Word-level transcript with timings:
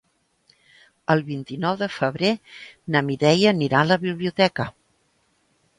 El 1.15 1.21
vint-i-nou 1.27 1.77
de 1.83 1.89
febrer 1.97 2.33
na 2.95 3.05
Mireia 3.11 3.53
anirà 3.55 3.85
a 3.85 3.89
la 3.95 4.03
biblioteca. 4.07 4.69